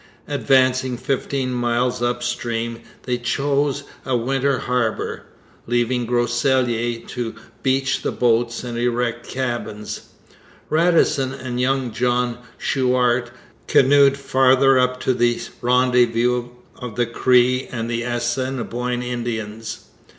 Advancing 0.27 0.97
fifteen 0.97 1.53
miles 1.53 2.01
up 2.01 2.23
stream, 2.23 2.79
they 3.03 3.19
chose 3.19 3.83
a 4.03 4.17
winter 4.17 4.57
harbour. 4.57 5.27
Leaving 5.67 6.07
Groseilliers 6.07 7.05
to 7.09 7.35
beach 7.61 8.01
the 8.01 8.11
boats 8.11 8.63
and 8.63 8.79
erect 8.79 9.27
cabins, 9.27 10.01
Radisson 10.71 11.31
and 11.35 11.59
young 11.61 11.91
Jean 11.91 12.39
Chouart 12.59 13.29
canoed 13.67 14.17
farther 14.17 14.79
up 14.79 14.99
to 15.01 15.13
the 15.13 15.39
rendezvous 15.61 16.49
of 16.75 16.95
the 16.95 17.05
Cree 17.05 17.67
and 17.71 17.91
Assiniboine 17.91 19.03
Indians. 19.03 19.81